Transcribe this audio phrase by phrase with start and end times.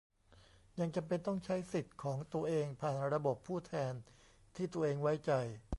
[0.79, 3.93] ยังจำเป็นต้องใช้สิทธิ์ของตัวเองผ่านระบบผู้แทน
[4.55, 5.31] ที่ตัวเองไว้ใจ